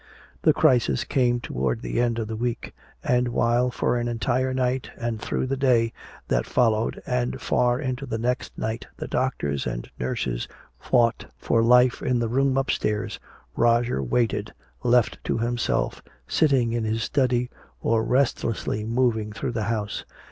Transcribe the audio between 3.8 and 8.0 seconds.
one entire night and through the day that followed and far